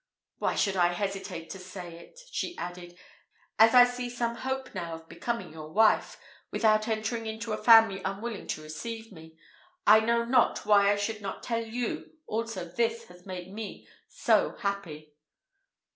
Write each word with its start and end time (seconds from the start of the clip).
"Why 0.39 0.55
should 0.55 0.75
I 0.75 0.93
hesitate 0.93 1.51
to 1.51 1.59
say 1.59 1.99
it?" 1.99 2.19
she 2.31 2.57
added, 2.57 2.97
"as 3.59 3.75
I 3.75 3.85
see 3.85 4.09
some 4.09 4.37
hope 4.37 4.73
now 4.73 4.95
of 4.95 5.07
becoming 5.07 5.53
your 5.53 5.71
wife, 5.71 6.17
without 6.49 6.87
entering 6.87 7.27
into 7.27 7.53
a 7.53 7.63
family 7.63 8.01
unwilling 8.03 8.47
to 8.47 8.63
receive 8.63 9.11
me, 9.11 9.37
I 9.85 9.99
know 9.99 10.25
not 10.25 10.65
why 10.65 10.91
I 10.91 10.95
should 10.95 11.21
not 11.21 11.43
tell 11.43 11.63
you 11.63 12.13
also 12.25 12.65
this 12.67 13.01
that 13.05 13.13
has 13.17 13.25
made 13.27 13.53
me 13.53 13.87
so 14.09 14.55
happy." 14.61 15.13